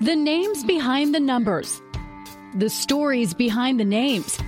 [0.00, 1.82] The names behind the numbers,
[2.54, 4.38] the stories behind the names.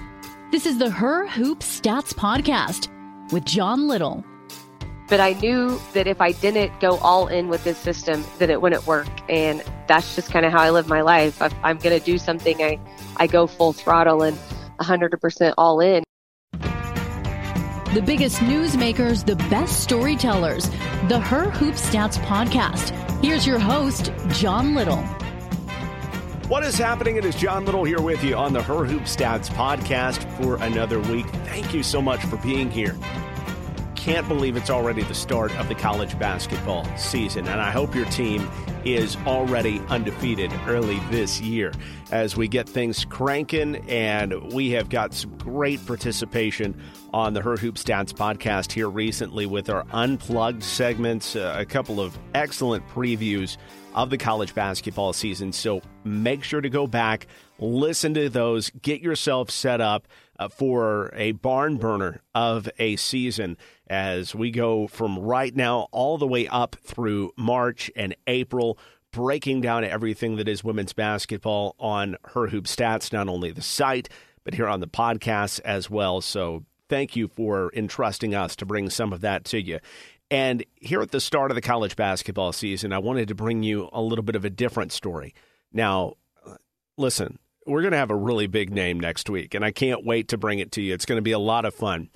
[0.53, 2.87] This is the Her Hoop Stats Podcast
[3.33, 4.25] with John Little.
[5.09, 8.63] But I knew that if I didn't go all in with this system, that it
[8.63, 9.09] wouldn't work.
[9.29, 11.43] And that's just kind of how I live my life.
[11.43, 12.79] If I'm going to do something, I,
[13.17, 14.39] I go full throttle and
[14.79, 16.05] 100% all in.
[17.93, 20.71] The biggest newsmakers, the best storytellers.
[21.09, 22.91] The Her Hoop Stats Podcast.
[23.21, 25.05] Here's your host, John Little.
[26.51, 27.15] What is happening?
[27.15, 30.99] It is John Little here with you on the Her Hoop Stats podcast for another
[30.99, 31.27] week.
[31.45, 32.97] Thank you so much for being here.
[34.01, 38.07] Can't believe it's already the start of the college basketball season, and I hope your
[38.07, 38.51] team
[38.83, 41.71] is already undefeated early this year
[42.11, 43.77] as we get things cranking.
[43.91, 46.81] And we have got some great participation
[47.13, 52.01] on the Her Hoop Stats podcast here recently with our unplugged segments, uh, a couple
[52.01, 53.59] of excellent previews
[53.95, 55.53] of the college basketball season.
[55.53, 57.27] So make sure to go back,
[57.59, 63.59] listen to those, get yourself set up uh, for a barn burner of a season
[63.91, 68.79] as we go from right now all the way up through March and April.
[69.13, 74.09] Breaking down everything that is women's basketball on Her Hoop Stats, not only the site,
[74.45, 76.21] but here on the podcast as well.
[76.21, 79.81] So thank you for entrusting us to bring some of that to you.
[80.31, 83.89] And here at the start of the college basketball season, I wanted to bring you
[83.93, 85.35] a little bit of a different story.
[85.73, 86.15] Now,
[86.97, 90.29] listen, we're going to have a really big name next week, and I can't wait
[90.29, 90.95] to bring it to you.
[90.95, 92.11] It's going to be a lot of fun.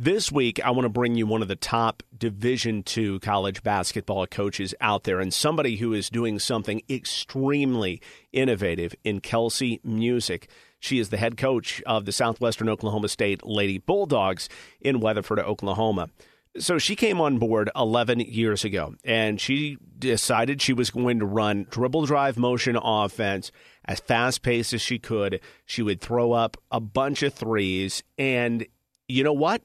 [0.00, 4.28] This week, I want to bring you one of the top Division II college basketball
[4.28, 8.00] coaches out there, and somebody who is doing something extremely
[8.32, 10.48] innovative in Kelsi Musick.
[10.78, 14.48] She is the head coach of the Southwestern Oklahoma State Lady Bulldogs
[14.80, 16.10] in Weatherford, Oklahoma.
[16.58, 21.26] So she came on board 11 years ago and she decided she was going to
[21.26, 23.50] run dribble drive motion offense
[23.84, 25.40] as fast paced as she could.
[25.66, 28.04] She would throw up a bunch of threes.
[28.16, 28.64] And
[29.08, 29.62] you know what?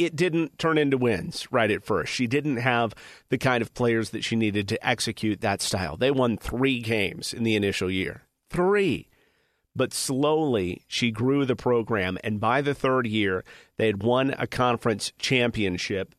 [0.00, 2.12] It didn't turn into wins right at first.
[2.12, 2.94] She didn't have
[3.28, 5.98] the kind of players that she needed to execute that style.
[5.98, 8.22] They won three games in the initial year.
[8.48, 9.08] Three.
[9.76, 13.44] But slowly, she grew the program, and by the third year,
[13.76, 16.14] they had won a conference championship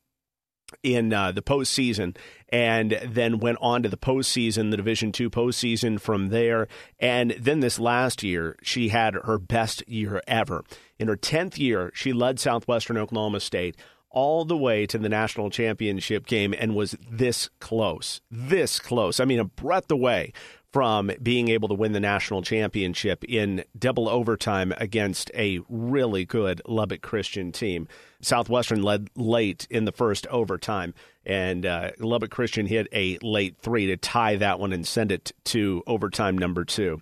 [0.84, 2.16] in uh, the postseason,
[2.50, 6.68] and then went on to the postseason, the Division two postseason from there.
[7.00, 10.64] And then this last year, she had her best year ever.
[11.00, 13.76] In her tenth year, she led Southwestern Oklahoma State
[14.10, 19.20] all the way to the national championship game and was this close, this close.
[19.20, 20.34] I mean, a breath away
[20.72, 26.62] from being able to win the national championship in double overtime against a really good
[26.66, 27.88] Lubbock Christian team.
[28.22, 30.94] Southwestern led late in the first overtime,
[31.26, 35.32] and uh, Lubbock Christian hit a late three to tie that one and send it
[35.46, 37.02] to overtime number two.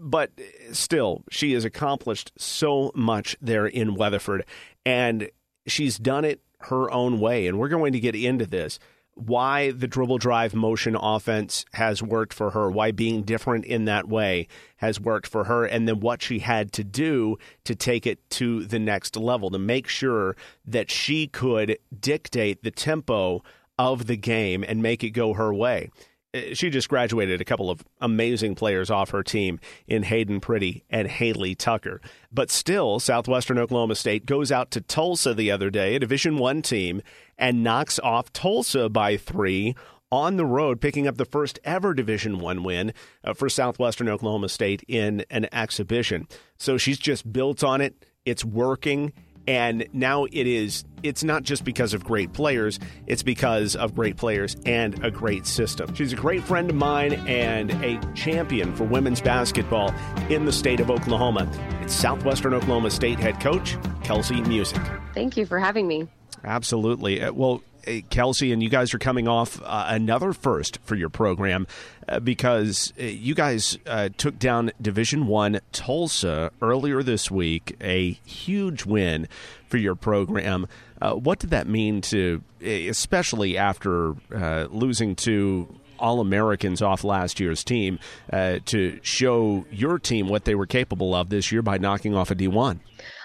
[0.00, 0.30] But
[0.70, 4.44] still, she has accomplished so much there in Weatherford,
[4.86, 5.28] and
[5.66, 7.48] she's done it her own way.
[7.48, 8.78] And we're going to get into this
[9.14, 14.08] why the dribble drive motion offense has worked for her, why being different in that
[14.08, 18.18] way has worked for her, and then what she had to do to take it
[18.30, 20.36] to the next level to make sure
[20.66, 23.42] that she could dictate the tempo
[23.78, 25.90] of the game and make it go her way.
[26.34, 30.84] Uh, she just graduated a couple of amazing players off her team in Hayden Pretty
[30.88, 32.00] and Haley Tucker.
[32.32, 36.62] But still, Southwestern Oklahoma State goes out to Tulsa the other day, a Division One
[36.62, 37.02] team,
[37.36, 39.74] and knocks off Tulsa by three
[40.10, 42.92] on the road, picking up the first ever Division One win
[43.24, 46.28] uh, for Southwestern Oklahoma State in an exhibition.
[46.58, 48.04] So she's just built on it.
[48.24, 49.12] It's working
[49.46, 54.16] and now it is it's not just because of great players it's because of great
[54.16, 55.92] players and a great system.
[55.94, 59.92] She's a great friend of mine and a champion for women's basketball
[60.28, 61.50] in the state of oklahoma.
[61.80, 64.82] It's southwestern oklahoma state head coach kelsi musick.
[65.14, 66.08] Thank you for having me.
[66.44, 67.22] Absolutely.
[67.22, 71.66] Uh, well Kelsi, and you guys are coming off uh, another first for your program
[72.08, 78.12] uh, because uh, you guys uh, took down Division One Tulsa earlier this week, a
[78.24, 79.28] huge win
[79.66, 80.66] for your program.
[81.00, 85.68] Uh, what did that mean to, especially after uh, losing to
[85.98, 87.98] all Americans off last year's team,
[88.30, 92.34] to show your team what they were capable of this year by knocking off a
[92.34, 92.80] D1?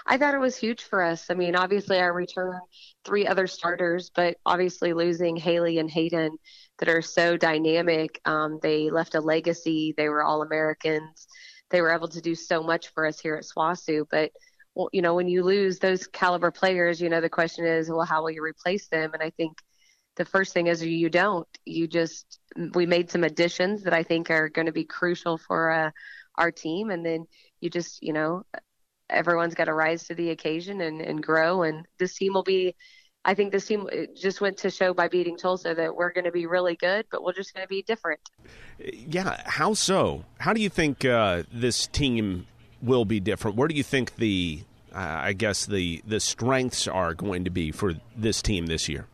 [0.08, 1.26] I thought it was huge for us.
[1.30, 2.62] I mean, obviously, our returned
[3.08, 6.38] three other starters, but obviously losing Haley and Hayden
[6.80, 8.20] that are so dynamic.
[8.26, 9.94] Um, they left a legacy.
[9.96, 11.28] They were all Americans.
[11.70, 14.06] They were able to do so much for us here at SWOSU.
[14.12, 14.32] But,
[14.76, 18.06] well, you know, when you lose those caliber players, you know, the question is, well,
[18.06, 19.12] how will you replace them?
[19.14, 19.58] And I think
[20.18, 21.48] the first thing is you don't.
[21.66, 22.40] You just,
[22.74, 25.92] we made some additions that I think are going to be crucial for uh,
[26.36, 26.90] our team.
[26.90, 27.26] And then
[27.62, 28.44] you just, you know,
[29.10, 31.64] everyone's got to rise to the occasion and, and grow.
[31.64, 32.76] And this team will be,
[33.28, 36.32] I think this team just went to show by beating Tulsa that we're going to
[36.32, 38.22] be really good, but we're just going to be different.
[38.80, 39.42] Yeah.
[39.46, 40.24] How so?
[40.40, 42.48] How do you think uh, this team
[42.82, 43.58] will be different?
[43.58, 44.62] Where do you think the,
[44.96, 49.08] uh, I guess, the, the strengths are going to be for this team this year?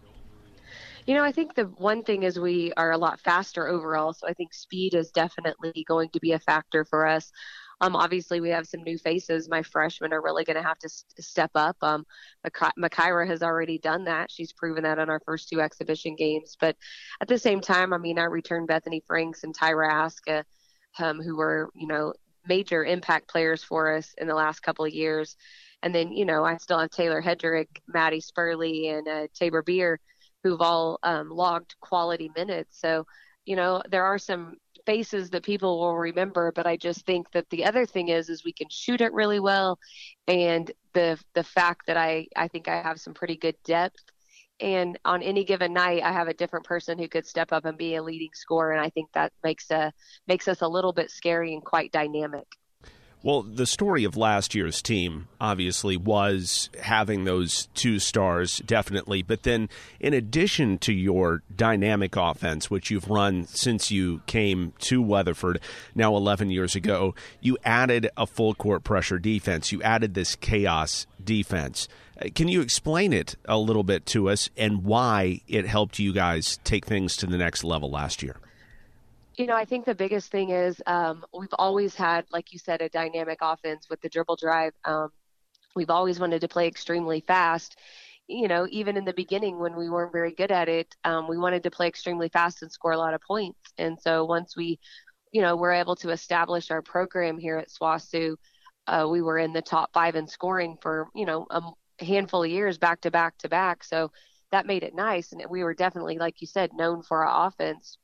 [1.08, 4.14] You know, I think the one thing is we are a lot faster overall.
[4.14, 7.32] So I think speed is definitely going to be a factor for us.
[7.82, 9.50] Um, obviously, we have some new faces.
[9.50, 11.78] My freshmen are really going to have to st- step up.
[11.82, 12.06] Um,
[12.46, 14.32] Makira has already done that.
[14.32, 16.56] She's proven that on our first two exhibition games.
[16.60, 16.76] But
[17.22, 20.46] at the same time, I mean, I returned Bethany Franks and Tyra Aska,
[21.00, 22.14] um, who were, you know,
[22.48, 25.36] major impact players for us in the last couple of years.
[25.82, 30.00] And then, you know, I still have Taylor Hedrick, Maddie Spurley, and uh, Tabor Beer,
[30.44, 32.80] who've all um, logged quality minutes.
[32.80, 33.06] So,
[33.46, 34.56] you know, there are some
[34.86, 38.44] faces that people will remember but i just think that the other thing is is
[38.44, 39.80] we can shoot it really well.
[40.28, 44.04] And the the fact that i i think i have some pretty good depth.
[44.60, 47.78] And on any given night i have a different person who could step up and
[47.78, 48.72] be a leading scorer.
[48.72, 49.92] And i think that makes a
[50.28, 52.48] makes us a little bit scary and quite dynamic
[53.24, 59.22] well, the story of last year's team obviously was having those two stars, definitely.
[59.24, 59.70] But then,
[60.02, 65.62] in addition to your dynamic offense, which you've run since you came to Weatherford
[65.96, 69.72] now 11 years ago, you added a full court pressure defense.
[69.72, 71.88] You added this chaos defense.
[72.22, 76.12] Uh, can you explain it a little bit to us and why it helped you
[76.12, 78.36] guys take things to the next level last year?
[79.36, 82.82] You know, I think the biggest thing is um, we've always had, like you said,
[82.82, 84.74] a dynamic offense with the dribble drive.
[84.86, 85.10] Um,
[85.76, 87.76] we've always wanted to play extremely fast.
[88.28, 91.38] You know, even in the beginning when we weren't very good at it, um, we
[91.38, 93.74] wanted to play extremely fast and score a lot of points.
[93.80, 94.80] And so once we,
[95.32, 98.36] you know, were able to establish our program here at SWOSU,
[98.86, 102.52] uh, we were in the top five in scoring for, you know, a handful of
[102.52, 103.84] years back to back to back.
[103.84, 104.12] So
[104.52, 105.32] that made it nice.
[105.32, 107.98] And we were definitely, like you said, known for our offense.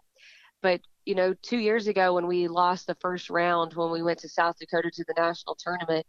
[0.61, 4.19] But you know, two years ago when we lost the first round when we went
[4.19, 6.05] to South Dakota to the national tournament,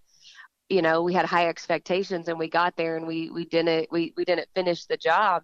[0.68, 4.12] you know, we had high expectations and we got there and we we didn't we
[4.18, 5.42] we didn't finish the job.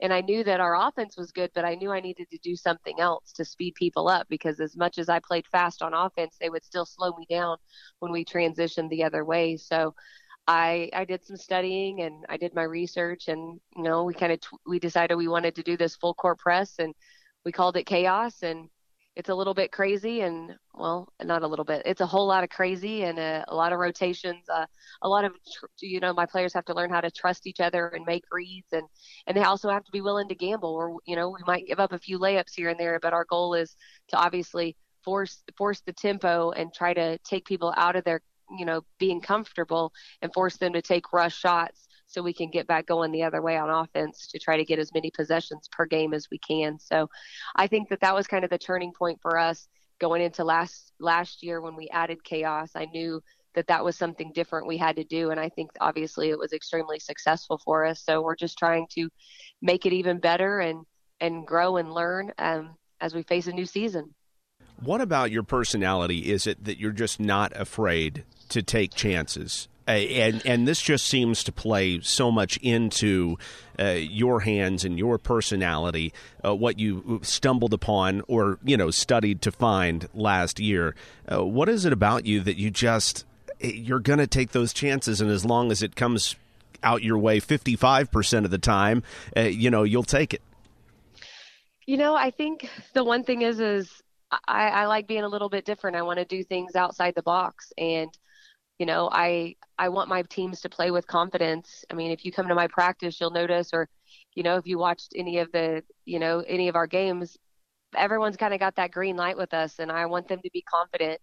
[0.00, 2.54] And I knew that our offense was good, but I knew I needed to do
[2.54, 6.36] something else to speed people up because as much as I played fast on offense,
[6.40, 7.56] they would still slow me down
[7.98, 9.56] when we transitioned the other way.
[9.56, 9.96] So
[10.46, 14.32] I I did some studying and I did my research and you know we kind
[14.32, 16.94] of t- we decided we wanted to do this full court press and
[17.44, 18.68] we called it chaos and
[19.14, 22.44] it's a little bit crazy and well not a little bit it's a whole lot
[22.44, 24.48] of crazy and a, a lot of rotations.
[24.48, 24.66] Uh,
[25.02, 25.32] a lot of
[25.80, 28.72] you know my players have to learn how to trust each other and make reads
[28.72, 28.84] and
[29.26, 31.80] and they also have to be willing to gamble or you know we might give
[31.80, 33.76] up a few layups here and there but our goal is
[34.08, 38.22] to obviously force force the tempo and try to take people out of their
[38.58, 39.92] you know being comfortable
[40.22, 43.40] and force them to take rush shots so we can get back going the other
[43.40, 46.78] way on offense to try to get as many possessions per game as we can.
[46.78, 47.08] So
[47.56, 49.66] I think that that was kind of the turning point for us
[49.98, 52.72] going into last last year when we added chaos.
[52.74, 53.22] I knew
[53.54, 56.52] that that was something different we had to do and I think obviously it was
[56.52, 58.02] extremely successful for us.
[58.04, 59.08] So we're just trying to
[59.62, 60.84] make it even better and
[61.20, 64.14] and grow and learn um, as we face a new season.
[64.82, 69.68] What about your personality is it that you're just not afraid to take chances?
[69.90, 73.36] And and this just seems to play so much into
[73.78, 76.12] uh, your hands and your personality,
[76.44, 80.94] uh, what you stumbled upon or you know studied to find last year.
[81.30, 83.24] Uh, what is it about you that you just
[83.60, 86.36] eh, you're going to take those chances, and as long as it comes
[86.82, 89.02] out your way, fifty five percent of the time,
[89.36, 90.42] uh, you know you'll take it.
[91.86, 94.02] You know, I think the one thing is is
[94.46, 95.96] I, I like being a little bit different.
[95.96, 98.10] I want to do things outside the box and
[98.82, 101.84] you know i i want my teams to play with confidence.
[101.90, 103.88] I mean if you come to my practice you'll notice or
[104.34, 107.38] you know if you watched any of the you know any of our games
[107.96, 110.62] everyone's kind of got that green light with us and i want them to be
[110.62, 111.20] confident.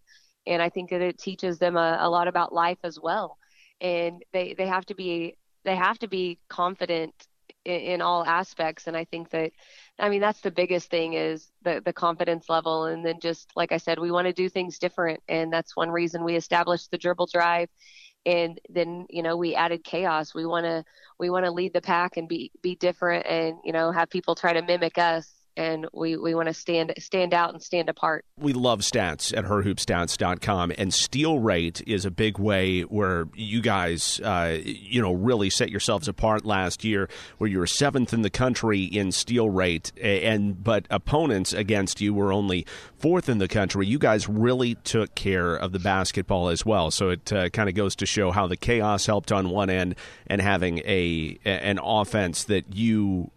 [0.47, 3.37] And i think that it teaches them a, a lot about life as well.
[3.81, 5.35] And they they have to be
[5.65, 7.13] they have to be confident
[7.65, 8.87] in, in all aspects.
[8.87, 9.51] And i think that
[9.99, 13.71] I mean, that's the biggest thing is the the confidence level, and then just like
[13.71, 16.97] I said, we want to do things different, and that's one reason we established the
[16.97, 17.69] dribble drive,
[18.25, 20.33] and then you know we added chaos.
[20.33, 20.85] We want to
[21.19, 24.35] we want to lead the pack and be be different, and you know have people
[24.35, 28.23] try to mimic us and we, we want to stand stand out and stand apart.
[28.37, 34.21] We love stats at herhoopstats.com, and steal rate is a big way where you guys,
[34.21, 38.29] uh, you know, really set yourselves apart last year, where you were seventh in the
[38.29, 42.65] country in steal rate, and but opponents against you were only
[42.97, 43.85] fourth in the country.
[43.85, 47.75] You guys really took care of the basketball as well, so it uh, kind of
[47.75, 52.45] goes to show how the chaos helped on one end, and having a an offense
[52.45, 53.31] that you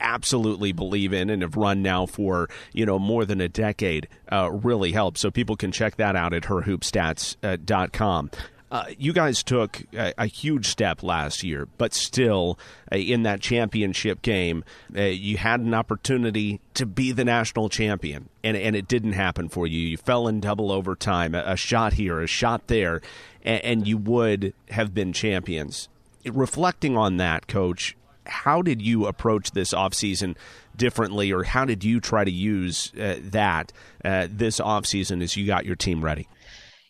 [0.00, 4.50] absolutely believe in and have run now for you know more than a decade uh,
[4.50, 5.20] really helps.
[5.20, 8.30] So people can check that out at herhoopstats.com.
[8.68, 12.58] Uh, you guys took a, a, huge step last year, but still,
[12.90, 14.64] uh, in that championship game,
[14.96, 19.48] uh, you had an opportunity to be the national champion, and, and it didn't happen
[19.48, 19.78] for you.
[19.78, 23.02] You fell in double overtime, a, a shot here, a shot there,
[23.44, 25.88] and, and you would have been champions.
[26.24, 27.95] Reflecting on that, coach,
[28.26, 30.36] how did you approach this offseason
[30.76, 33.72] differently, or how did you try to use uh, that
[34.04, 36.28] uh, this offseason as you got your team ready?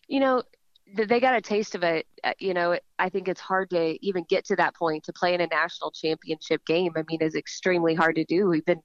[0.08, 0.42] You know,
[0.94, 2.06] they got a taste of it.
[2.22, 5.34] Uh, you know, I think it's hard to even get to that point to play
[5.34, 6.92] in a national championship game.
[6.96, 8.48] I mean, is extremely hard to do.
[8.48, 8.80] We've been,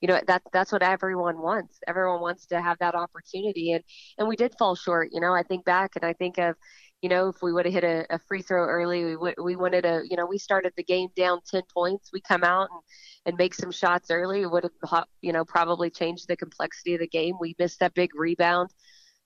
[0.00, 1.78] you know, that that's what everyone wants.
[1.86, 3.84] Everyone wants to have that opportunity, and
[4.18, 5.10] and we did fall short.
[5.12, 6.56] You know, I think back and I think of,
[7.02, 9.56] you know, if we would have hit a, a, free throw early, we would, we
[9.56, 12.10] wanted to, you know, we started the game down 10 points.
[12.12, 12.80] We come out and,
[13.26, 14.42] and make some shots early.
[14.42, 17.34] It would have, you know, probably changed the complexity of the game.
[17.40, 18.70] We missed that big rebound.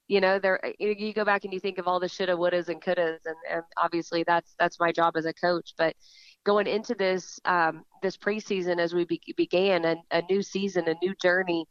[0.07, 2.81] You know, there you go back and you think of all the shoulda, wouldas, and
[2.81, 5.73] couldas, and, and obviously that's that's my job as a coach.
[5.77, 5.97] But
[6.45, 10.95] going into this um, this preseason, as we be, began a, a new season, a
[11.03, 11.65] new journey,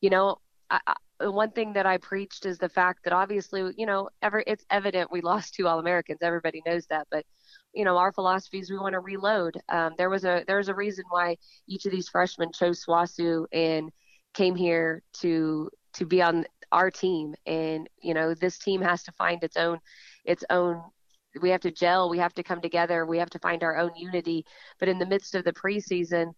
[0.00, 0.80] you know, I,
[1.20, 5.10] one thing that I preached is the fact that obviously, you know, ever it's evident
[5.10, 6.18] we lost two All Americans.
[6.22, 7.24] Everybody knows that, but
[7.72, 9.58] you know, our philosophy is we want to reload.
[9.68, 11.36] Um, there was a there was a reason why
[11.68, 13.90] each of these freshmen chose SWOSU and
[14.34, 17.34] came here to to be on our team.
[17.46, 19.78] And you know, this team has to find its own
[20.24, 20.82] its own.
[21.40, 22.08] We have to gel.
[22.08, 23.04] We have to come together.
[23.04, 24.46] We have to find our own unity.
[24.78, 26.32] But in the midst of the preseason,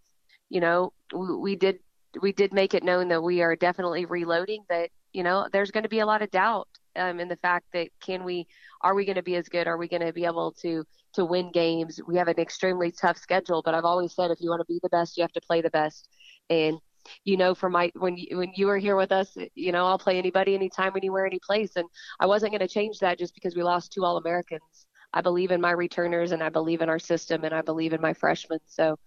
[0.49, 1.79] you know, we, we did
[2.21, 4.65] we did make it known that we are definitely reloading.
[4.69, 7.67] That you know, there's going to be a lot of doubt um, in the fact
[7.73, 8.47] that can we,
[8.83, 9.67] are we going to be as good?
[9.67, 10.85] Are we going to be able to
[11.15, 12.01] to win games?
[12.07, 14.81] We have an extremely tough schedule, but I've always said if you want to be
[14.83, 16.09] the best, you have to play the best.
[16.51, 16.79] And
[17.25, 19.99] you know, for my when you, when you were here with us, you know, I'll
[19.99, 21.89] play anybody, anytime, anywhere, any place, and
[22.21, 24.87] I wasn't going to change that just because we lost two All Americans.
[25.13, 28.01] I believe in my returners, and I believe in our system, and I believe in
[28.01, 28.59] my freshmen.
[28.67, 28.99] So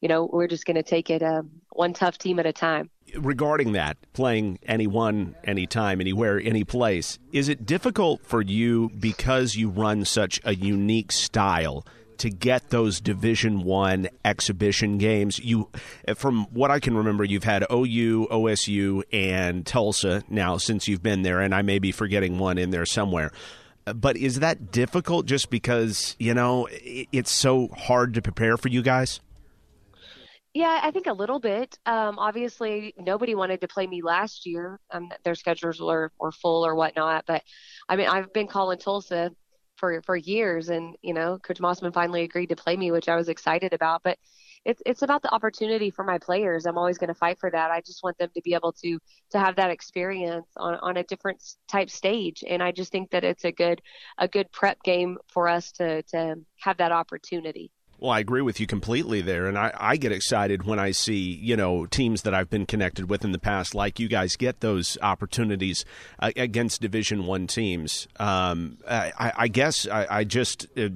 [0.00, 2.90] you know, we're just going to take it um, one tough team at a time.
[3.16, 9.68] Regarding that, playing anyone, anytime, anywhere, any place, is it difficult for you because you
[9.68, 11.86] run such a unique style?
[12.18, 15.68] to get those division 1 exhibition games you
[16.14, 21.20] from what i can remember you've had ou osu and tulsa now since you've been
[21.20, 23.30] there and i may be forgetting one in there somewhere
[23.94, 28.80] but is that difficult just because you know it's so hard to prepare for you
[28.80, 29.20] guys
[30.56, 31.78] Yeah, I think a little bit.
[31.84, 34.80] Um, obviously, nobody wanted to play me last year.
[34.90, 37.24] Um, their schedules were, were full or whatnot.
[37.26, 37.42] But
[37.90, 39.32] I mean, I've been calling Tulsa
[39.76, 43.16] for for years, and you know, Coach Mossman finally agreed to play me, which I
[43.16, 44.02] was excited about.
[44.02, 44.18] But
[44.64, 46.64] it's it's about the opportunity for my players.
[46.64, 47.70] I'm always going to fight for that.
[47.70, 48.98] I just want them to be able to
[49.32, 53.24] to have that experience on on a different type stage, and I just think that
[53.24, 53.82] it's a good
[54.16, 57.72] a good prep game for us to to have that opportunity.
[57.98, 61.16] Well, I agree with you completely there, and I, I get excited when I see
[61.16, 64.60] you know teams that I've been connected with in the past, like you guys, get
[64.60, 65.86] those opportunities
[66.18, 68.06] uh, against Division One teams.
[68.18, 70.88] Um, I, I, guess I, I just uh,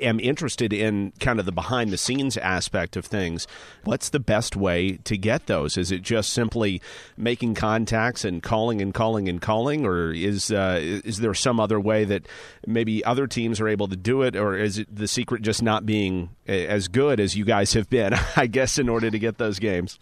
[0.00, 3.46] am interested in kind of the behind the scenes aspect of things.
[3.84, 5.76] What's the best way to get those?
[5.76, 6.80] Is it just simply
[7.16, 11.80] making contacts and calling and calling and calling, or is uh, is there some other
[11.80, 12.26] way that
[12.66, 15.84] maybe other teams are able to do it, or is it the secret just not
[15.84, 19.58] being as good as you guys have been, I guess, in order to get those
[19.58, 19.98] games?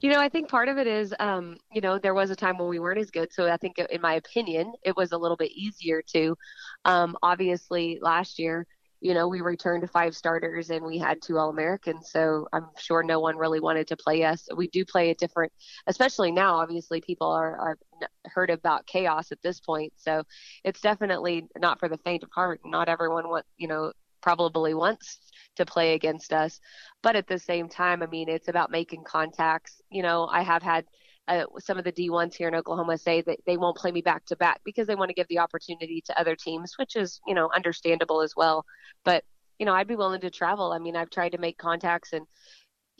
[0.00, 2.58] You know, I think part of it is, um, you know, there was a time
[2.58, 3.32] when we weren't as good.
[3.32, 6.36] So I think, in my opinion, it was a little bit easier to.
[6.84, 8.66] Um, obviously, last year,
[9.00, 12.10] you know, we returned to five starters and we had two All Americans.
[12.10, 14.48] So I'm sure no one really wanted to play us.
[14.54, 15.52] We do play a different,
[15.86, 17.78] especially now, obviously, people are, are
[18.26, 19.92] heard about chaos at this point.
[19.96, 20.24] So
[20.64, 22.60] it's definitely not for the faint of heart.
[22.64, 25.18] Not everyone want, you know, probably wants
[25.56, 26.60] to play against us.
[27.02, 29.80] But at the same time, I mean, it's about making contacts.
[29.90, 30.84] You know, I have had
[31.26, 34.24] uh, some of the D1s here in Oklahoma say that they won't play me back
[34.26, 37.34] to back because they want to give the opportunity to other teams, which is, you
[37.34, 38.64] know, understandable as well.
[39.04, 39.24] But,
[39.58, 40.72] you know, I'd be willing to travel.
[40.72, 42.26] I mean, I've tried to make contacts and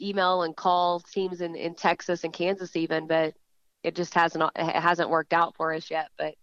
[0.01, 3.35] email and call teams in, in Texas and Kansas even, but
[3.83, 6.09] it just hasn't it hasn't worked out for us yet.
[6.17, 6.33] But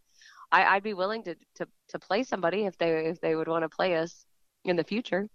[0.52, 3.64] I, would be willing to, to to play somebody if they if they would want
[3.64, 4.24] to play us
[4.64, 5.28] in the future.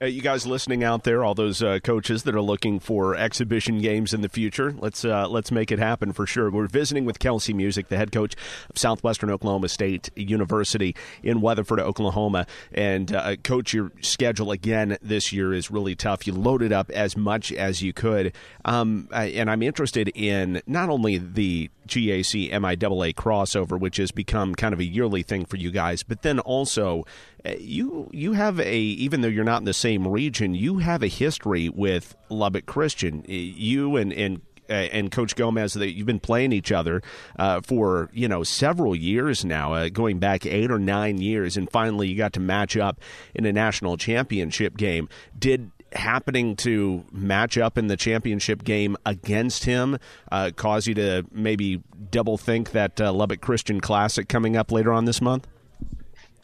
[0.00, 3.78] Uh, you guys listening out there, all those uh, coaches that are looking for exhibition
[3.78, 6.50] games in the future, let's uh, let's make it happen for sure.
[6.50, 8.34] We're visiting with Kelsi Musick, the head coach
[8.68, 12.46] of Southwestern Oklahoma State University in Weatherford, Oklahoma.
[12.72, 16.26] And uh, coach, your schedule again this year is really tough.
[16.26, 21.18] You loaded up as much as you could, um, and I'm interested in not only
[21.18, 26.02] the GAC MIAA crossover, which has become kind of a yearly thing for you guys,
[26.02, 27.04] but then also
[27.46, 31.02] uh, you you have a even though you're not in the same region, you have
[31.02, 33.24] a history with Lubbock Christian.
[33.26, 37.02] You and and uh, and Coach Gomez that you've been playing each other
[37.38, 41.70] uh, for you know several years now, uh, going back eight or nine years, and
[41.70, 43.00] finally you got to match up
[43.34, 45.08] in a national championship game.
[45.38, 49.98] Did happening to match up in the championship game against him
[50.32, 54.92] uh, cause you to maybe double think that uh, Lubbock Christian Classic coming up later
[54.92, 55.46] on this month?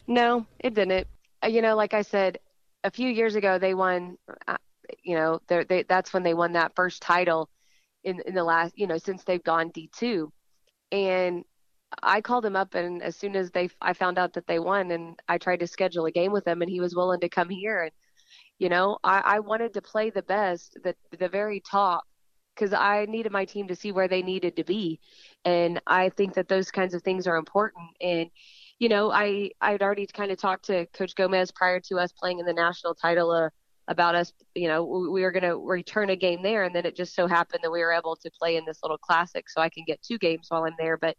[0.07, 1.07] No, it didn't.
[1.43, 2.39] Uh, you know, like I said,
[2.83, 4.17] a few years ago they won.
[4.47, 4.57] Uh,
[5.03, 7.49] you know, they that's when they won that first title
[8.03, 8.77] in in the last.
[8.77, 10.31] You know, since they've gone D two,
[10.91, 11.43] and
[12.03, 14.91] I called him up, and as soon as they, I found out that they won,
[14.91, 17.49] and I tried to schedule a game with him, and he was willing to come
[17.49, 17.83] here.
[17.83, 17.91] And
[18.59, 22.03] you know, I, I wanted to play the best, the the very top,
[22.55, 24.99] because I needed my team to see where they needed to be,
[25.45, 27.85] and I think that those kinds of things are important.
[28.01, 28.29] And
[28.81, 32.39] you know, I I'd already kind of talked to Coach Gomez prior to us playing
[32.39, 33.49] in the national title uh,
[33.87, 34.33] about us.
[34.55, 37.27] You know, we were going to return a game there, and then it just so
[37.27, 40.01] happened that we were able to play in this little classic, so I can get
[40.01, 40.97] two games while I'm there.
[40.97, 41.15] But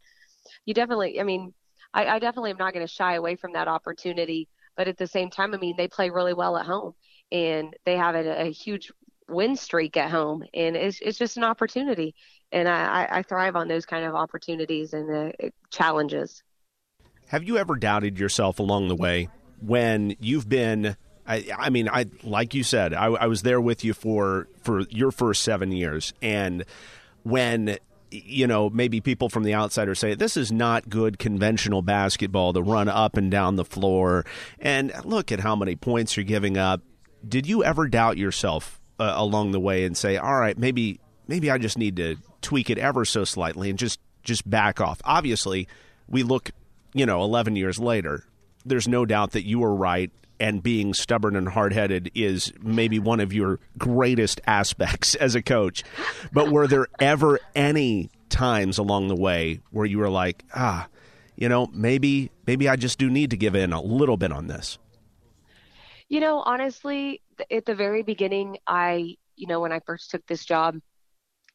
[0.67, 1.55] you definitely, I mean,
[1.95, 4.49] I, I definitely am not going to shy away from that opportunity.
[4.77, 6.95] But at the same time, I mean, they play really well at home,
[7.31, 8.91] and they have a, a huge
[9.29, 12.17] win streak at home, and it's it's just an opportunity.
[12.51, 16.43] And I, I thrive on those kind of opportunities and uh, challenges.
[17.33, 20.99] Have you ever doubted yourself along the way when you've been?
[21.27, 24.81] I, I mean, I like you said, I, I was there with you for for
[24.91, 26.63] your first seven years, and
[27.23, 27.79] when
[28.11, 32.61] you know, maybe people from the outsider say this is not good conventional basketball to
[32.61, 34.27] run up and down the floor.
[34.59, 36.83] And look at how many points you're giving up.
[37.27, 41.51] Did you ever doubt yourself uh, along the way and say, "All right, maybe maybe
[41.51, 45.01] I just need to tweak it ever so slightly and just just back off"?
[45.07, 45.67] Obviously,
[46.07, 46.51] we look
[46.95, 48.25] you know, 11 years later,
[48.65, 50.11] there's no doubt that you were right
[50.43, 55.43] and being stubborn and hard headed is maybe one of your greatest aspects as a
[55.43, 55.85] coach.
[56.33, 60.89] But were there ever any times along the way where you were like, ah,
[61.37, 64.49] you know, maybe maybe I just do need to give in a little bit on
[64.49, 64.79] this?
[66.09, 70.45] You know, honestly, at the very beginning, I, you know, when I first took this
[70.45, 70.79] job,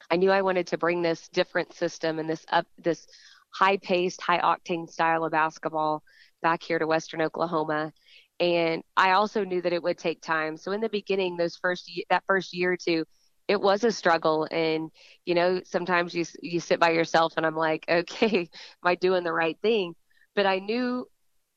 [0.10, 3.06] I knew I wanted to bring this different system and this up this
[3.52, 6.04] high paced, high octane style of basketball
[6.42, 7.92] back here to Western Oklahoma.
[8.40, 10.58] And I also knew that it would take time.
[10.58, 13.06] So in the beginning, those first that first year or two,
[13.48, 14.48] it was a struggle.
[14.52, 14.92] And
[15.26, 18.48] you know sometimes you you sit by yourself and I'm like okay am
[18.84, 19.96] I doing the right thing?
[20.36, 21.08] But I knew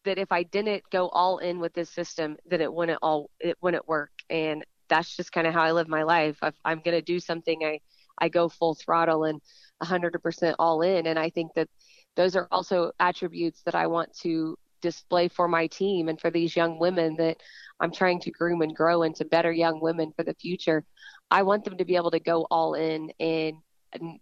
[0.05, 3.57] that if I didn't go all in with this system that it wouldn't all it
[3.61, 4.12] wouldn't work.
[4.31, 6.38] And that's just kind of how I live my life.
[6.42, 7.81] If I'm going to do something I
[8.20, 9.24] I go full throttle.
[9.24, 9.40] And
[9.83, 11.69] 100% all in and I think that
[12.16, 16.57] those are also attributes that I want to display for my team and for these
[16.57, 17.37] young women that
[17.81, 20.85] I'm trying to groom and grow into better young women for the future.
[21.31, 23.57] I want them to be able to go all in and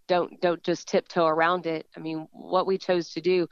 [0.07, 1.87] don't don't just tiptoe around it.
[1.95, 3.47] I mean, what we chose to do,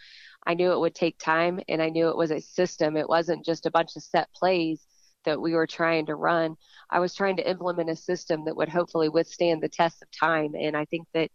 [0.46, 2.98] I knew it would take time and I knew it was a system.
[2.98, 4.86] It wasn't just a bunch of set plays
[5.26, 6.56] that we were trying to run.
[6.90, 10.54] I was trying to implement a system that would hopefully withstand the test of time
[10.56, 11.30] and I think that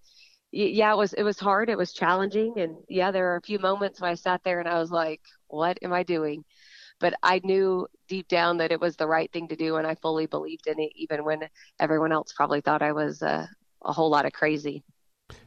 [0.53, 3.59] yeah, it was it was hard, it was challenging and yeah, there were a few
[3.59, 6.45] moments when I sat there and I was like, what am I doing?
[7.01, 9.97] but I knew deep down that it was the right thing to do, and I
[9.97, 11.49] fully believed in it, even when
[11.81, 13.47] everyone else probably thought I was uh,
[13.85, 14.85] a whole lot of crazy.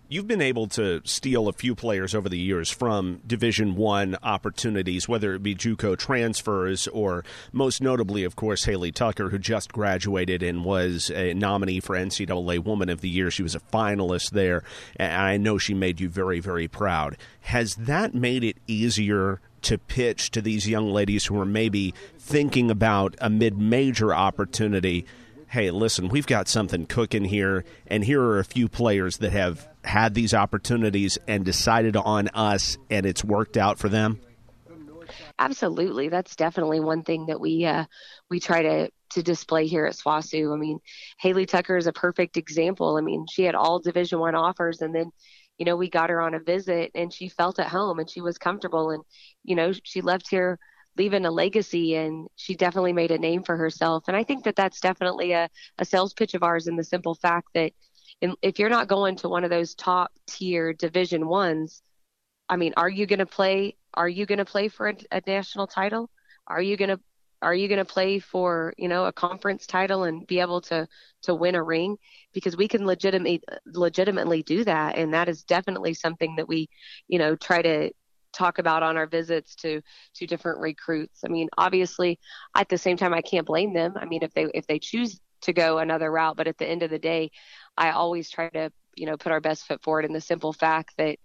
[0.07, 5.09] You've been able to steal a few players over the years from Division One opportunities,
[5.09, 10.43] whether it be JUCO transfers or, most notably, of course, Haley Tucker, who just graduated
[10.43, 13.31] and was a nominee for NCAA Woman of the Year.
[13.31, 14.63] She was a finalist there,
[14.95, 17.17] and I know she made you very, very proud.
[17.41, 22.69] Has that made it easier to pitch to these young ladies who are maybe thinking
[22.69, 25.07] about a mid major opportunity?
[25.47, 29.67] Hey, listen, we've got something cooking here, and here are a few players that have
[29.85, 34.19] had these opportunities and decided on us, and it's worked out for them.
[35.37, 37.85] Absolutely, that's definitely one thing that we uh,
[38.29, 40.53] we try to to display here at SWOSU.
[40.53, 40.79] I mean,
[41.19, 42.97] Haley Tucker is a perfect example.
[42.97, 45.11] I mean, she had all Division One offers, and then
[45.57, 48.21] you know, we got her on a visit and she felt at home and she
[48.21, 49.03] was comfortable and,
[49.43, 50.59] you know, she left here
[50.97, 54.05] leaving a legacy and she definitely made a name for herself.
[54.07, 57.15] And I think that that's definitely a, a sales pitch of ours in the simple
[57.15, 57.71] fact that
[58.21, 61.81] in, if you're not going to one of those top tier division ones,
[62.47, 65.21] I mean, are you going to play, are you going to play for a, a
[65.25, 66.09] national title?
[66.47, 66.99] Are you going to
[67.41, 70.87] are you going to play for you know a conference title and be able to
[71.23, 71.97] to win a ring?
[72.33, 76.69] Because we can legitimately legitimately do that and that is definitely something that we
[77.07, 77.91] you know try to
[78.33, 79.81] talk about on our visits to
[80.15, 81.21] to different recruits.
[81.23, 82.19] I mean obviously
[82.55, 83.93] at the same time i can't blame them.
[83.95, 86.81] I mean if they if they choose to go another route but at the end
[86.81, 87.29] of the day
[87.77, 90.93] i always try to you know put our best foot forward in the simple fact
[90.97, 91.17] that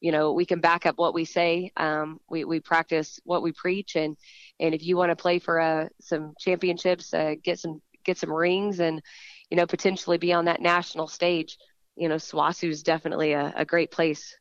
[0.00, 3.52] you know we can back up what we say um, we, we practice what we
[3.52, 3.96] preach.
[3.96, 4.16] And
[4.60, 8.32] and if you want to play for uh, some championships uh, get some get some
[8.32, 9.02] rings and
[9.50, 11.58] you know potentially be on that national stage
[11.96, 14.36] you know SWOSU is definitely a, a, great place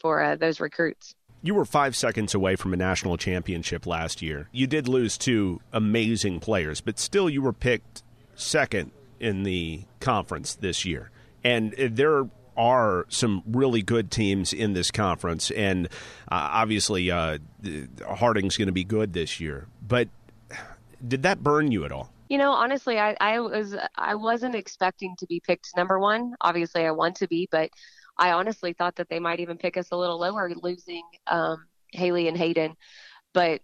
[0.00, 1.14] for uh, those recruits.
[1.42, 4.48] You were five seconds away from a national championship last year.
[4.52, 8.02] You did lose two amazing players but still you were picked
[8.34, 11.10] second in the conference this year
[11.44, 15.86] and there are some really good teams in this conference, and
[16.30, 17.38] uh, obviously uh,
[18.06, 19.66] Harding's going to be good this year.
[19.86, 20.08] But
[21.06, 22.12] did that burn you at all?
[22.28, 26.34] You know, honestly, I, I was I wasn't expecting to be picked number one.
[26.40, 27.70] Obviously, I want to be, but
[28.18, 32.28] I honestly thought that they might even pick us a little lower, losing um, Haley
[32.28, 32.74] and Hayden.
[33.32, 33.62] But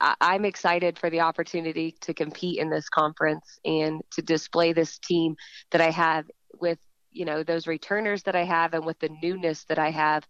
[0.00, 4.98] I, am excited for the opportunity to compete in this conference and to display this
[4.98, 5.36] team
[5.70, 6.30] that I have
[6.60, 6.78] with
[7.10, 10.24] you know those returners that I have and with the newness that I have,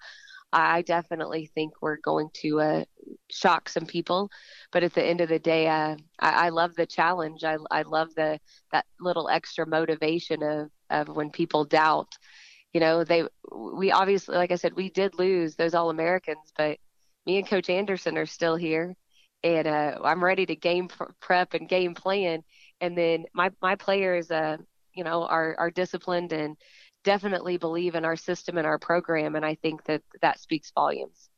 [0.52, 2.84] I definitely think we're going to uh,
[3.30, 4.30] shock some people.
[4.72, 7.44] But at the end of the day, uh, I, I, love the challenge.
[7.44, 8.40] I, I love the
[8.72, 12.12] that little extra motivation of of when people doubt.
[12.72, 16.78] You know, they we obviously, like I said, we did lose those All Americans, but
[17.26, 18.96] me and Coach Anderson are still here,
[19.42, 20.88] and uh, I'm ready to game
[21.20, 22.42] prep and game plan.
[22.80, 24.58] And then my my players, uh,
[24.92, 26.56] you know, are are disciplined and
[27.04, 31.28] definitely believe in our system and our program, and I think that that speaks volumes.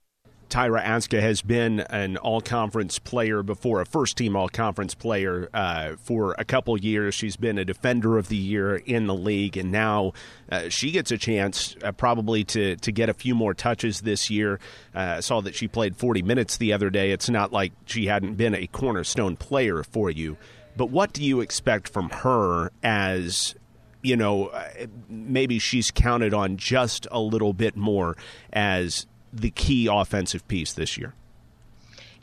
[0.51, 5.49] Tyra Aska has been an all conference player before, a first team all conference player
[5.55, 7.15] uh, for a couple years.
[7.15, 10.13] She's been a defender of the year in the league, and now
[10.51, 14.29] uh, she gets a chance uh, probably to, to get a few more touches this
[14.29, 14.59] year.
[14.95, 17.13] Uh, I saw that she played 40 minutes the other day.
[17.13, 20.37] It's not like she hadn't been a cornerstone player for you.
[20.77, 23.55] But what do you expect from her as
[24.03, 28.17] you know, uh, maybe she's counted on just a little bit more
[28.53, 31.15] as the key offensive piece this year?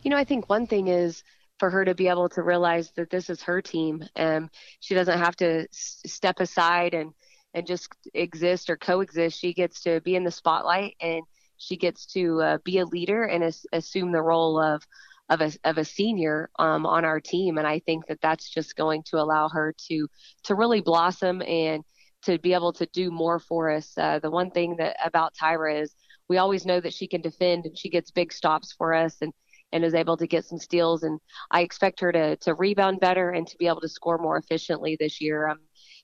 [0.04, 1.24] You know, I think one thing is
[1.60, 5.18] for her to be able to realize that this is her team and she doesn't
[5.18, 7.14] have to step aside and
[7.54, 9.40] and just exist or coexist.
[9.40, 11.24] She gets to be in the spotlight and
[11.58, 14.84] she gets to uh, be a leader and as- assume the role of
[15.30, 18.76] of a of a senior um, on our team, and I think that that's just
[18.76, 20.08] going to allow her to
[20.44, 21.84] to really blossom and
[22.24, 23.94] to be able to do more for us.
[23.98, 25.94] Uh, the one thing that about Tyra is
[26.30, 29.34] we always know that she can defend and she gets big stops for us and
[29.74, 31.04] and is able to get some steals.
[31.04, 31.20] And
[31.52, 34.98] I expect her to to rebound better and to be able to score more efficiently
[35.00, 35.48] this year.
[35.50, 35.60] Um,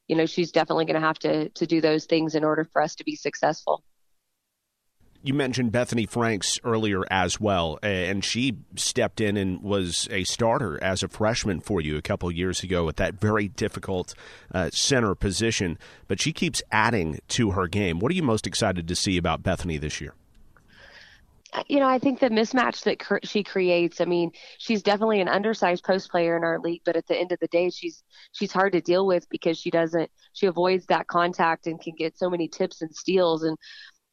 [0.07, 2.81] you know, she's definitely going to have to to do those things in order for
[2.81, 3.83] us to be successful
[5.23, 10.81] you mentioned Bethany Franks earlier as well, and she stepped in and was a starter
[10.83, 14.13] as a freshman for you a couple years ago at that very difficult
[14.53, 15.79] uh, center position.
[16.09, 17.99] But she keeps adding to her game.
[17.99, 20.13] What are you most excited to see about Bethany this year?
[21.67, 24.01] you know, I think the mismatch that cr- she creates.
[24.01, 27.31] I mean, she's definitely an undersized post player in our league, but at the end
[27.31, 31.07] of the day, she's she's hard to deal with because she doesn't she avoids that
[31.07, 33.43] contact and can get so many tips and steals.
[33.43, 33.57] And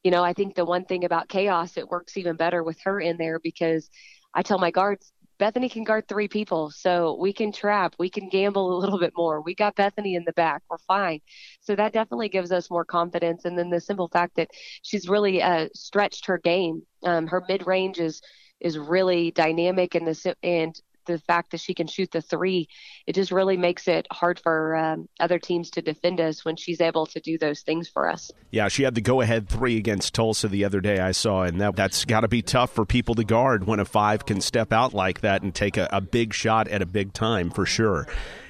[0.03, 3.01] you know, I think the one thing about chaos, it works even better with her
[3.01, 3.91] in there because
[4.35, 8.29] I tell my guards, Bethany can guard three people, so we can trap, we can
[8.29, 9.41] gamble a little bit more.
[9.41, 11.21] We got Bethany in the back, we're fine.
[11.63, 13.45] So that definitely gives us more confidence.
[13.47, 14.51] And then the simple fact that
[14.83, 16.83] she's really uh, stretched her game.
[17.05, 18.21] Um, her mid range is
[18.61, 22.69] is really dynamic, and the and the fact that she can shoot the three,
[23.07, 26.81] it just really makes it hard for um, other teams to defend us when she's
[26.81, 28.31] able to do those things for us.
[28.51, 30.99] Yeah, she had the go-ahead three against Tulsa the other day.
[30.99, 33.85] I saw, and that that's got to be tough for people to guard when a
[33.85, 37.13] five can step out like that and take a, a big shot at a big
[37.13, 38.07] time for sure.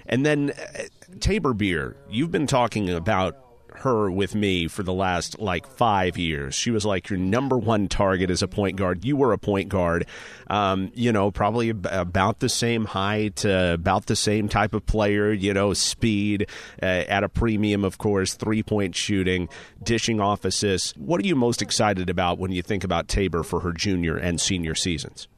[0.06, 0.82] And then uh,
[1.20, 3.49] Tabor Beer, you've been talking about
[3.80, 6.54] her with me for the last like five years.
[6.54, 9.04] She was like your number one target as a point guard.
[9.04, 10.06] You were a point guard,
[10.48, 15.32] um, you know, probably about the same height, uh, about the same type of player,
[15.32, 16.48] you know, speed
[16.82, 19.48] uh, at a premium, of course, three point shooting,
[19.82, 20.92] dishing off assists.
[20.96, 24.40] What are you most excited about when you think about Tabor for her junior and
[24.40, 25.28] senior seasons?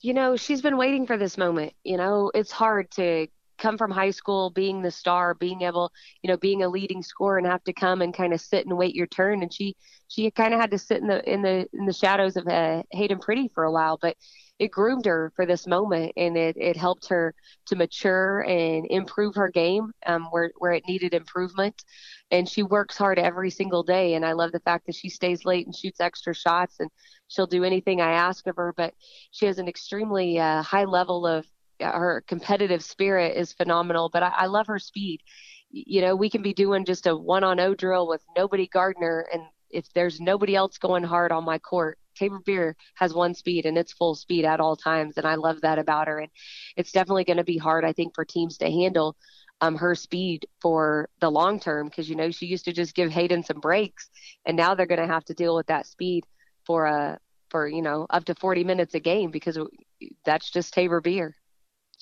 [0.00, 1.72] You know, she's been waiting for this moment.
[1.82, 3.26] You know, it's hard to
[3.58, 7.38] come from high school being the star being able you know being a leading scorer
[7.38, 9.76] and have to come and kind of sit and wait your turn and she
[10.08, 12.82] she kind of had to sit in the in the in the shadows of uh,
[12.92, 14.16] Hayden Pretty for a while but
[14.58, 17.34] it groomed her for this moment and it, it helped her
[17.66, 21.82] to mature and improve her game um, where, where it needed improvement.
[22.30, 24.14] And she works hard every single day.
[24.14, 26.88] And I love the fact that she stays late and shoots extra shots and
[27.28, 28.72] she'll do anything I ask of her.
[28.76, 28.94] But
[29.32, 31.46] she has an extremely uh, high level of
[31.92, 35.20] her competitive spirit is phenomenal, but I, I love her speed.
[35.70, 39.26] You know, we can be doing just a one on O drill with nobody Gardner,
[39.32, 43.66] and if there's nobody else going hard on my court, Tabor Beer has one speed
[43.66, 46.20] and it's full speed at all times, and I love that about her.
[46.20, 46.30] And
[46.76, 49.16] it's definitely going to be hard, I think, for teams to handle
[49.60, 53.10] um, her speed for the long term because you know she used to just give
[53.10, 54.10] Hayden some breaks,
[54.46, 56.24] and now they're going to have to deal with that speed
[56.66, 57.16] for a uh,
[57.50, 59.58] for you know up to 40 minutes a game because
[60.24, 61.34] that's just Tabor Beer.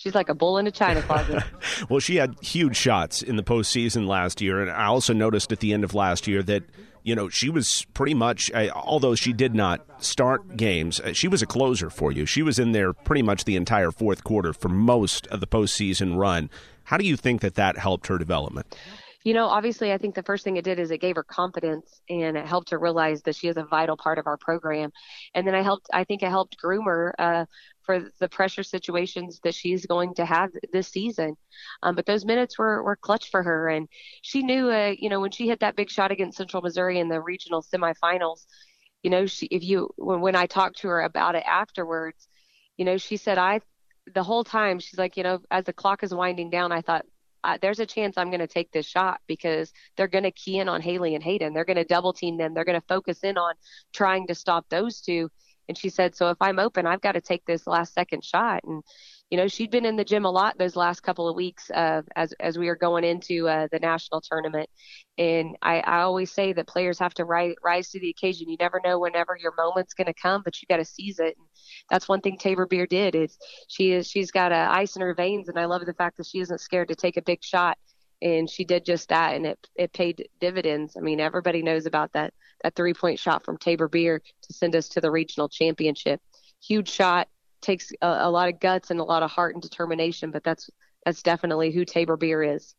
[0.03, 1.45] She's like a bull in a china closet.
[1.89, 5.61] well, she had huge shots in the postseason last year, and I also noticed at
[5.61, 6.65] the end of last year that
[7.05, 11.41] you know she was pretty much, although she did not start games, uh, she was
[11.41, 12.27] a closer for you.
[12.27, 16.17] She was in there pretty much the entire fourth quarter for most of the postseason
[16.17, 16.51] run.
[16.83, 18.77] How do you think that that helped her development?
[19.25, 22.01] You know, obviously, I think the first thing it did is it gave her confidence
[22.09, 24.91] and it helped her realize that she is a vital part of our program.
[25.35, 27.47] And then I helped, I think it helped groom her uh,
[27.83, 31.37] for the pressure situations that she's going to have this season.
[31.83, 33.69] Um, but those minutes were, were clutch for her.
[33.69, 33.89] And
[34.23, 37.09] she knew, uh, you know, when she hit that big shot against Central Missouri in
[37.09, 38.45] the regional semifinals,
[39.03, 42.29] you know, she, if you, when, when I talked to her about it afterwards,
[42.77, 43.61] you know, she said, I,
[44.13, 47.05] the whole time, she's like, you know, as the clock is winding down, I thought,
[47.61, 50.69] there's a chance I'm going to take this shot because they're going to key in
[50.69, 51.53] on Haley and Hayden.
[51.53, 52.55] They're going to double team them.
[52.55, 53.55] They're going to focus in on
[53.93, 55.31] trying to stop those two.
[55.69, 58.63] And she said, so if I'm open, I've got to take this last second shot.
[58.65, 58.83] And
[59.33, 62.03] you know, she'd been in the gym a lot those last couple of weeks uh,
[62.15, 64.69] as as we were going into uh, the national tournament.
[65.17, 68.51] And I, I always say that players have to rise, rise to the occasion.
[68.51, 71.35] You never know whenever your moment's going to come, but you got to seize it.
[71.39, 71.47] And
[71.89, 73.15] that's one thing Tabor Beer did.
[73.15, 76.19] Is she is she's got a ice in her veins, and I love the fact
[76.19, 77.79] that she isn't scared to take a big shot.
[78.23, 80.97] And she did just that, and it it paid dividends.
[80.97, 82.33] I mean, everybody knows about that
[82.63, 86.21] that three point shot from Tabor Beer to send us to the regional championship.
[86.63, 87.29] Huge shot
[87.61, 90.71] takes a, a lot of guts and a lot of heart and determination, but that's
[91.05, 92.75] that's definitely who Tabor Beer is.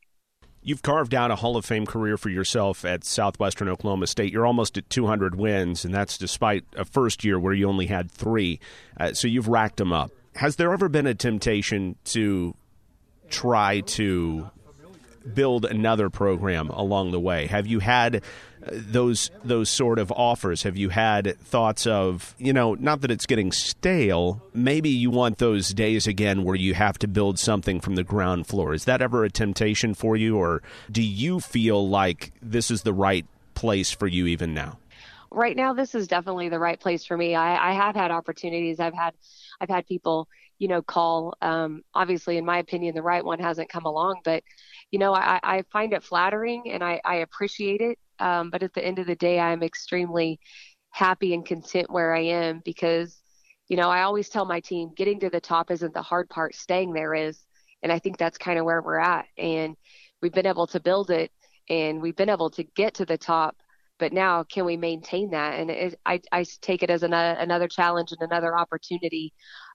[0.62, 4.32] You've carved out a Hall of Fame career for yourself at Southwestern Oklahoma State.
[4.32, 8.10] You're almost at 200 wins, and that's despite a first year where you only had
[8.10, 8.60] three.
[8.98, 10.10] Uh, so you've racked them up.
[10.36, 12.54] Has there ever been a temptation to
[13.28, 14.50] try to
[15.32, 17.46] build another program along the way?
[17.46, 20.62] Have you had uh, those those sort of offers?
[20.62, 24.42] Have you had thoughts of you know not that it's getting stale?
[24.52, 28.46] Maybe you want those days again where you have to build something from the ground
[28.46, 28.74] floor.
[28.74, 32.92] Is that ever a temptation for you, or do you feel like this is the
[32.92, 34.78] right place for you even now?
[35.30, 37.34] Right now, this is definitely the right place for me.
[37.34, 38.78] I, I have had opportunities.
[38.78, 39.14] I've had
[39.60, 41.34] I've had people you know call.
[41.42, 44.42] Um, obviously, in my opinion, the right one hasn't come along, but
[44.94, 47.98] you know I, I find it flattering and I, I appreciate it.
[48.20, 50.38] Um, but at the end of the day, I'm extremely
[50.90, 53.20] happy and content where I am because
[53.66, 56.54] you know I always tell my team getting to the top isn't the hard part,
[56.54, 57.44] staying there is,
[57.82, 59.26] and I think that's kind of where we're at.
[59.36, 59.74] And
[60.22, 61.32] we've been able to build it
[61.68, 63.56] and we've been able to get to the top
[63.98, 67.68] but now can we maintain that and it, I, I take it as an, another
[67.68, 69.32] challenge and another opportunity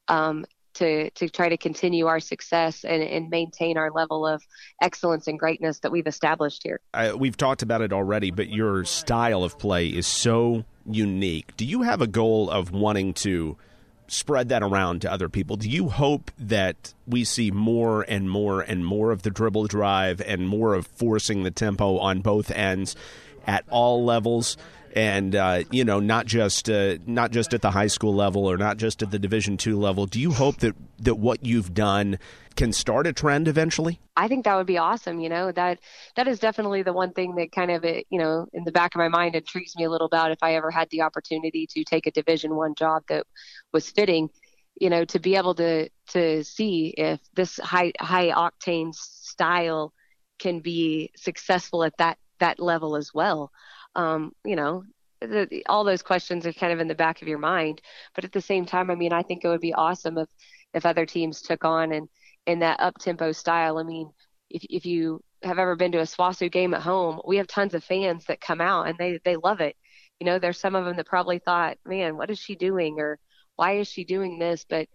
[0.08, 0.46] um,
[0.80, 4.44] to to try to continue our success and, and maintain our level of
[4.82, 6.80] excellence and greatness that we've established here.
[6.94, 11.56] I, we've talked about it already, but your style of play is so unique.
[11.58, 13.58] Do you have a goal of wanting to?
[14.12, 15.56] spread that around to other people.
[15.56, 20.20] Do you hope that we see more and more and more of the dribble drive
[20.22, 22.96] and more of forcing the tempo on both ends
[23.46, 24.58] at all levels?
[24.96, 28.58] and uh, you know not just uh, not just at the high school level or
[28.58, 32.18] not just at the division two level do you hope that that what you've done
[32.56, 35.80] can start a trend eventually i think that would be awesome you know that
[36.16, 39.00] that is definitely the one thing that kind of you know in the back of
[39.00, 42.08] my mind intrigues me a little about if i ever had the opportunity to take
[42.08, 43.26] a division one job that
[43.72, 44.30] was fitting
[44.80, 49.94] you know to be able to to see if this high high octane style
[50.40, 53.52] can be successful at that that level as well
[53.96, 54.84] um, you know,
[55.22, 57.82] the, all those questions are kind of in the back of your mind.
[58.16, 60.30] But at the same time, I mean, I think it would be awesome if
[60.74, 62.08] if other teams took on and
[62.46, 63.78] in that up tempo style.
[63.78, 64.12] I mean,
[64.50, 67.74] if if you have ever been to a SWOSU game at home, we have tons
[67.74, 69.76] of fans that come out and they they love it.
[70.20, 73.20] You know, there's some of them that probably thought, man, what is she doing or
[73.56, 74.66] why is she doing this?
[74.70, 74.88] But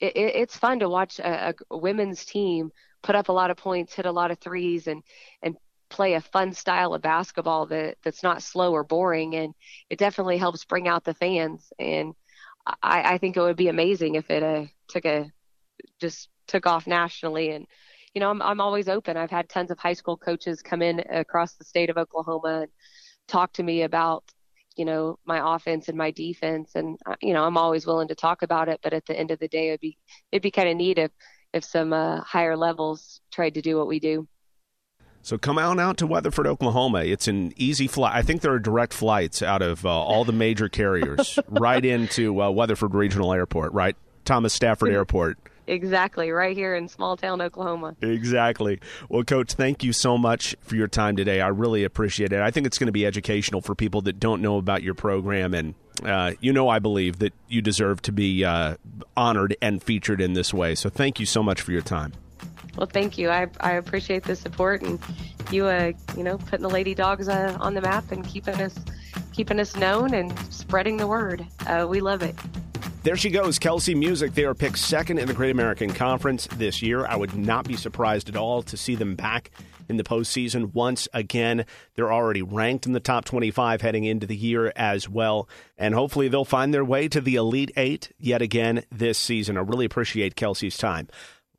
[0.00, 2.70] it, it, it's fun to watch a, a women's team
[3.02, 5.02] put up a lot of points, hit a lot of threes, and
[5.42, 5.56] and
[5.92, 9.54] play a fun style of basketball that that's not slow or boring and
[9.90, 12.14] it definitely helps bring out the fans and
[12.66, 15.30] I, I think it would be amazing if it uh, took a
[16.00, 17.66] just took off nationally and
[18.14, 19.16] you know I'm I'm always open.
[19.16, 22.70] I've had tons of high school coaches come in across the state of Oklahoma and
[23.26, 24.24] talk to me about
[24.76, 28.14] you know my offense and my defense and uh, you know I'm always willing to
[28.14, 29.98] talk about it but at the end of the day it'd be
[30.30, 31.10] it'd be kind of neat if
[31.52, 34.26] if some uh, higher levels tried to do what we do.
[35.22, 37.04] So come on out to Weatherford, Oklahoma.
[37.04, 38.14] It's an easy flight.
[38.14, 42.42] I think there are direct flights out of uh, all the major carriers right into
[42.42, 43.96] uh, Weatherford Regional Airport, right?
[44.24, 45.38] Thomas Stafford Airport.
[45.68, 47.94] Exactly, right here in small town Oklahoma.
[48.02, 48.80] Exactly.
[49.08, 51.40] Well, Coach, thank you so much for your time today.
[51.40, 52.40] I really appreciate it.
[52.40, 55.54] I think it's going to be educational for people that don't know about your program.
[55.54, 58.74] And, uh, you know, I believe that you deserve to be uh,
[59.16, 60.74] honored and featured in this way.
[60.74, 62.12] So thank you so much for your time.
[62.76, 63.30] Well, thank you.
[63.30, 64.98] I, I appreciate the support and
[65.50, 68.78] you, uh, you know, putting the Lady Dawgs uh, on the map and keeping us,
[69.32, 71.46] keeping us known and spreading the word.
[71.66, 72.34] Uh, we love it.
[73.02, 74.34] There she goes, Kelsi Musick.
[74.34, 77.04] They are picked second in the Great American Conference this year.
[77.04, 79.50] I would not be surprised at all to see them back
[79.88, 81.66] in the postseason once again.
[81.96, 85.48] They're already ranked in the top 25 heading into the year as well.
[85.76, 89.56] And hopefully they'll find their way to the Elite Eight yet again this season.
[89.56, 91.08] I really appreciate Kelsi's time.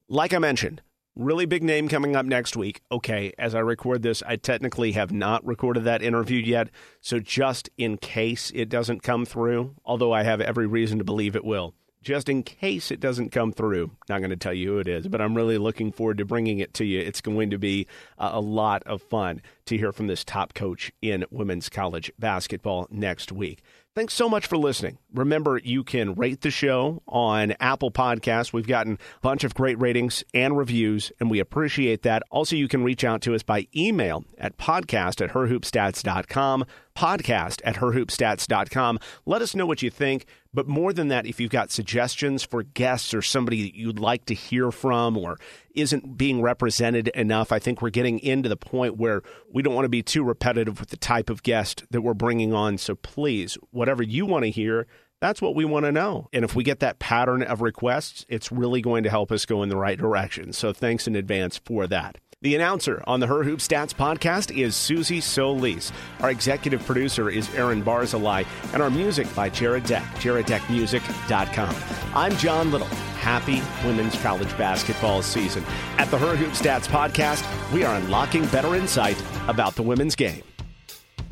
[0.08, 0.82] Like I mentioned,
[1.16, 2.82] Really big name coming up next week.
[2.92, 6.70] Okay, as I record this, I technically have not recorded that interview yet.
[7.02, 11.36] So just in case it doesn't come through, although I have every reason to believe
[11.36, 14.80] it will, just in case it doesn't come through, not going to tell you who
[14.80, 17.00] it is, but I'm really looking forward to bringing it to you.
[17.00, 17.88] It's going to be
[18.18, 22.88] uh, a lot of fun to hear from this top coach in women's college basketball
[22.92, 23.64] next week.
[23.96, 24.98] Thanks so much for listening.
[25.14, 28.52] Remember, you can rate the show on Apple Podcasts.
[28.52, 32.24] We've gotten a bunch of great ratings and reviews, and we appreciate that.
[32.32, 37.76] Also, you can reach out to us by email at podcast at herhoopstats.com podcast at
[37.76, 39.00] herhoopstats.com.
[39.26, 40.26] Let us know what you think.
[40.54, 44.26] But more than that, if you've got suggestions for guests or somebody that you'd like
[44.26, 45.38] to hear from or
[45.74, 49.86] isn't being represented enough, I think we're getting into the point where we don't want
[49.86, 52.78] to be too repetitive with the type of guest that we're bringing on.
[52.78, 54.86] So please, whatever you want to hear,
[55.20, 56.28] that's what we want to know.
[56.34, 59.64] And if we get that pattern of requests, it's really going to help us go
[59.64, 60.54] in the right direction.
[60.54, 62.18] So thanks in advance for that.
[62.44, 65.94] The announcer on the Her Hoop Stats podcast is Susie Solis.
[66.20, 71.76] Our executive producer is Aaron Barzilai, and our music by Jared Deck, jareddeckmusic.com.
[72.14, 72.88] I'm John Little.
[73.22, 75.64] Happy women's college basketball season.
[75.98, 80.44] At the Her Hoop Stats podcast, we are unlocking better insight about the women's game.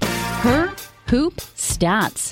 [0.02, 0.74] Her
[1.08, 2.32] Hoop Stats.